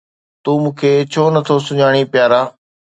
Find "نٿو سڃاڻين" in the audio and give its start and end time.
1.33-2.05